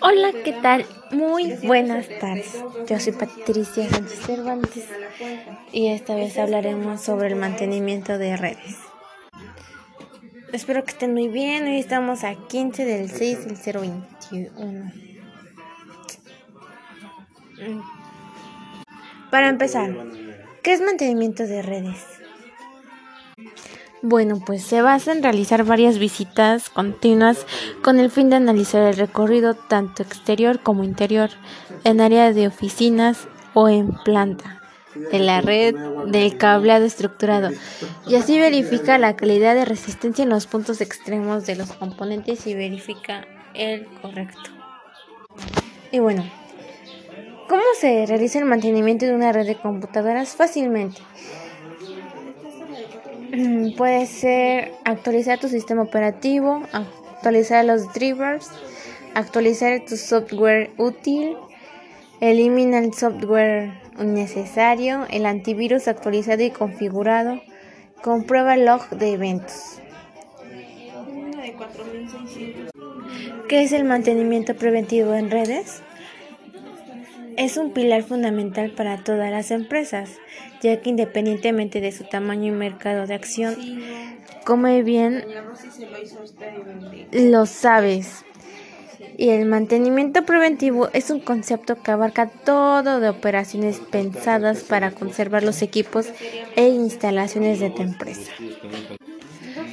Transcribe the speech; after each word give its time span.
Hola, 0.00 0.32
¿qué 0.44 0.52
tal? 0.52 0.84
Muy 1.12 1.52
buenas 1.62 2.08
tardes. 2.20 2.64
Yo 2.88 2.98
soy 2.98 3.12
Patricia 3.12 3.88
Sánchez 3.88 4.20
Cervantes 4.26 4.88
y 5.72 5.88
esta 5.88 6.16
vez 6.16 6.36
hablaremos 6.36 7.00
sobre 7.00 7.28
el 7.28 7.36
mantenimiento 7.36 8.18
de 8.18 8.36
redes. 8.36 8.76
Espero 10.52 10.84
que 10.84 10.90
estén 10.90 11.14
muy 11.14 11.28
bien. 11.28 11.64
Hoy 11.64 11.78
estamos 11.78 12.24
a 12.24 12.34
15 12.34 12.84
del 12.84 13.08
6 13.08 13.44
del 13.46 13.56
021. 14.30 14.92
Para 19.30 19.48
empezar, 19.48 19.94
¿qué 20.62 20.72
es 20.72 20.80
mantenimiento 20.80 21.46
de 21.46 21.62
redes? 21.62 22.04
Bueno, 24.02 24.40
pues 24.44 24.62
se 24.62 24.80
basa 24.80 25.12
en 25.12 25.22
realizar 25.22 25.64
varias 25.64 25.98
visitas 25.98 26.70
continuas 26.70 27.46
con 27.82 27.98
el 27.98 28.10
fin 28.10 28.30
de 28.30 28.36
analizar 28.36 28.82
el 28.82 28.96
recorrido 28.96 29.54
tanto 29.54 30.04
exterior 30.04 30.60
como 30.60 30.84
interior 30.84 31.30
en 31.82 32.00
áreas 32.00 32.34
de 32.36 32.46
oficinas 32.46 33.26
o 33.54 33.68
en 33.68 33.92
planta 34.04 34.62
de 35.10 35.18
la 35.18 35.40
red 35.40 35.74
del 36.06 36.36
cableado 36.38 36.84
estructurado 36.84 37.50
y 38.06 38.14
así 38.14 38.38
verifica 38.38 38.98
la 38.98 39.16
calidad 39.16 39.54
de 39.54 39.64
resistencia 39.64 40.22
en 40.22 40.30
los 40.30 40.46
puntos 40.46 40.80
extremos 40.80 41.44
de 41.46 41.56
los 41.56 41.72
componentes 41.72 42.46
y 42.46 42.54
verifica 42.54 43.26
el 43.54 43.86
correcto. 44.00 44.50
Y 45.90 45.98
bueno, 45.98 46.24
¿cómo 47.48 47.62
se 47.80 48.06
realiza 48.06 48.38
el 48.38 48.44
mantenimiento 48.44 49.06
de 49.06 49.14
una 49.14 49.32
red 49.32 49.46
de 49.46 49.56
computadoras? 49.56 50.36
Fácilmente. 50.36 51.00
Mm, 53.30 53.76
puede 53.76 54.06
ser 54.06 54.72
actualizar 54.84 55.38
tu 55.38 55.48
sistema 55.48 55.82
operativo, 55.82 56.62
actualizar 56.72 57.64
los 57.64 57.92
drivers, 57.92 58.50
actualizar 59.14 59.84
tu 59.86 59.96
software 59.96 60.70
útil, 60.78 61.36
elimina 62.20 62.78
el 62.78 62.94
software 62.94 63.72
innecesario, 63.98 65.06
el 65.10 65.26
antivirus 65.26 65.88
actualizado 65.88 66.42
y 66.42 66.50
configurado, 66.50 67.40
comprueba 68.02 68.54
el 68.54 68.64
log 68.64 68.88
de 68.90 69.12
eventos. 69.12 69.80
¿Qué 73.48 73.62
es 73.62 73.72
el 73.72 73.84
mantenimiento 73.84 74.54
preventivo 74.54 75.14
en 75.14 75.30
redes? 75.30 75.82
Es 77.38 77.56
un 77.56 77.72
pilar 77.72 78.02
fundamental 78.02 78.72
para 78.72 79.04
todas 79.04 79.30
las 79.30 79.52
empresas, 79.52 80.10
ya 80.60 80.80
que 80.80 80.90
independientemente 80.90 81.80
de 81.80 81.92
su 81.92 82.04
tamaño 82.04 82.48
y 82.48 82.56
mercado 82.56 83.06
de 83.06 83.14
acción, 83.14 83.56
come 84.44 84.82
bien 84.82 85.24
lo 87.12 87.46
sabes. 87.46 88.24
Y 89.16 89.30
el 89.30 89.46
mantenimiento 89.46 90.24
preventivo 90.24 90.88
es 90.92 91.10
un 91.10 91.20
concepto 91.20 91.80
que 91.80 91.92
abarca 91.92 92.28
todo 92.28 92.98
de 92.98 93.08
operaciones 93.08 93.78
pensadas 93.78 94.62
para 94.64 94.90
conservar 94.90 95.44
los 95.44 95.62
equipos 95.62 96.08
e 96.56 96.68
instalaciones 96.68 97.60
de 97.60 97.70
tu 97.70 97.82
empresa. 97.82 98.32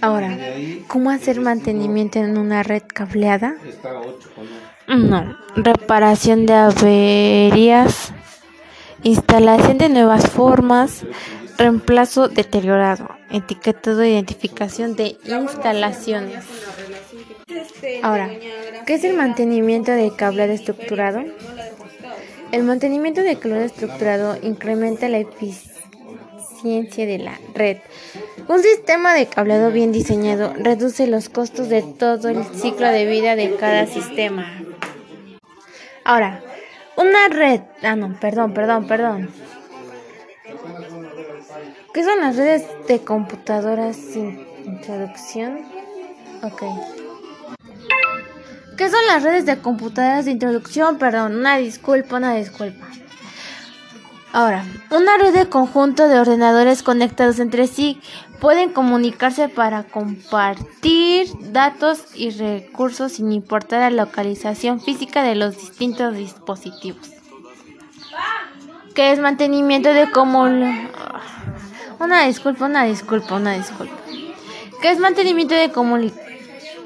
Ahora, 0.00 0.38
¿cómo 0.88 1.10
hacer 1.10 1.40
mantenimiento 1.40 2.18
en 2.18 2.38
una 2.38 2.62
red 2.62 2.82
cableada? 2.86 3.56
No, 4.88 5.36
reparación 5.56 6.46
de 6.46 6.54
averías, 6.54 8.12
instalación 9.02 9.78
de 9.78 9.88
nuevas 9.88 10.28
formas, 10.30 11.04
reemplazo 11.58 12.28
deteriorado, 12.28 13.08
etiquetado 13.30 14.02
e 14.02 14.10
identificación 14.10 14.96
de 14.96 15.16
instalaciones. 15.26 16.44
Ahora, 18.02 18.30
¿qué 18.86 18.94
es 18.94 19.04
el 19.04 19.16
mantenimiento 19.16 19.92
de 19.92 20.14
cableado 20.16 20.52
estructurado? 20.52 21.22
El 22.52 22.64
mantenimiento 22.64 23.20
de 23.20 23.36
cableado 23.36 23.66
estructurado 23.66 24.36
incrementa 24.42 25.08
la 25.08 25.18
eficiencia 25.18 27.06
de 27.06 27.18
la 27.18 27.38
red. 27.54 27.78
Un 28.50 28.64
sistema 28.64 29.14
de 29.14 29.26
cableado 29.26 29.70
bien 29.70 29.92
diseñado 29.92 30.52
reduce 30.58 31.06
los 31.06 31.28
costos 31.28 31.68
de 31.68 31.82
todo 31.82 32.28
el 32.30 32.44
ciclo 32.46 32.88
de 32.88 33.06
vida 33.06 33.36
de 33.36 33.54
cada 33.54 33.86
sistema. 33.86 34.44
Ahora, 36.04 36.42
una 36.96 37.28
red. 37.28 37.60
Ah, 37.80 37.94
no, 37.94 38.18
perdón, 38.18 38.52
perdón, 38.52 38.88
perdón. 38.88 39.30
¿Qué 41.94 42.02
son 42.02 42.18
las 42.18 42.34
redes 42.34 42.66
de 42.88 42.98
computadoras 43.04 43.94
sin 43.94 44.44
introducción? 44.64 45.60
Ok. 46.42 46.62
¿Qué 48.76 48.90
son 48.90 49.06
las 49.06 49.22
redes 49.22 49.46
de 49.46 49.58
computadoras 49.58 50.24
de 50.24 50.32
introducción? 50.32 50.98
Perdón, 50.98 51.36
una 51.36 51.56
disculpa, 51.58 52.16
una 52.16 52.34
disculpa. 52.34 52.88
Ahora, 54.32 54.64
una 54.90 55.16
red 55.16 55.34
de 55.34 55.48
conjunto 55.48 56.06
de 56.06 56.20
ordenadores 56.20 56.84
conectados 56.84 57.40
entre 57.40 57.66
sí 57.66 58.00
pueden 58.38 58.72
comunicarse 58.72 59.48
para 59.48 59.82
compartir 59.82 61.28
datos 61.52 62.04
y 62.14 62.30
recursos 62.30 63.12
sin 63.12 63.32
importar 63.32 63.80
la 63.80 64.04
localización 64.04 64.80
física 64.80 65.24
de 65.24 65.34
los 65.34 65.56
distintos 65.56 66.14
dispositivos. 66.14 67.10
¿Qué 68.94 69.10
es 69.10 69.18
mantenimiento 69.18 69.92
de 69.92 70.10
comunicación? 70.10 71.00
Una 71.98 72.24
disculpa, 72.24 72.66
una 72.66 72.84
disculpa, 72.84 73.34
una 73.34 73.54
disculpa. 73.54 73.94
¿Qué 74.80 74.90
es 74.90 74.98
mantenimiento 74.98 75.54
de 75.54 75.70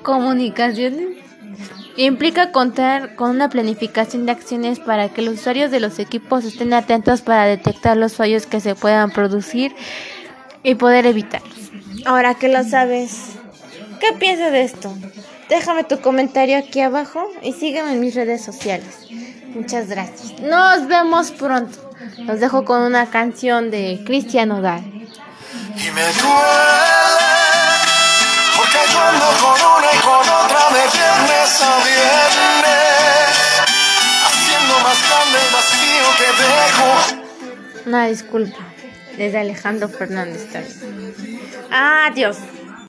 comunicaciones? 0.02 1.23
Implica 1.96 2.50
contar 2.50 3.14
con 3.14 3.30
una 3.30 3.48
planificación 3.48 4.26
de 4.26 4.32
acciones 4.32 4.80
para 4.80 5.10
que 5.10 5.22
los 5.22 5.34
usuarios 5.34 5.70
de 5.70 5.80
los 5.80 5.98
equipos 5.98 6.44
estén 6.44 6.72
atentos 6.74 7.22
para 7.22 7.44
detectar 7.44 7.96
los 7.96 8.14
fallos 8.14 8.46
que 8.46 8.60
se 8.60 8.74
puedan 8.74 9.12
producir 9.12 9.74
y 10.64 10.74
poder 10.74 11.06
evitarlos. 11.06 11.70
Ahora 12.04 12.34
que 12.34 12.48
lo 12.48 12.64
sabes, 12.64 13.36
¿qué 14.00 14.12
piensas 14.18 14.50
de 14.50 14.62
esto? 14.62 14.92
Déjame 15.48 15.84
tu 15.84 16.00
comentario 16.00 16.58
aquí 16.58 16.80
abajo 16.80 17.30
y 17.42 17.52
sígueme 17.52 17.92
en 17.92 18.00
mis 18.00 18.14
redes 18.14 18.44
sociales. 18.44 19.06
Muchas 19.54 19.88
gracias. 19.88 20.40
Nos 20.40 20.88
vemos 20.88 21.30
pronto. 21.30 21.92
Los 22.18 22.40
dejo 22.40 22.64
con 22.64 22.80
una 22.80 23.06
canción 23.10 23.70
de 23.70 24.02
Cristian 24.04 24.50
Odal. 24.50 24.82
Y 24.82 25.90
me 25.90 26.02
porque 28.56 28.78
con 28.92 29.14
una 29.14 29.33
haciendo 34.26 34.74
más 34.82 34.98
grande 35.08 35.38
el 35.44 35.50
vacío 35.52 36.06
que 36.18 36.28
dejo. 36.42 36.88
Una 37.86 38.06
disculpa, 38.06 38.62
desde 39.16 39.38
Alejandro 39.38 39.88
Fernández 39.88 40.50
también. 40.52 41.40
Adiós. 41.70 42.38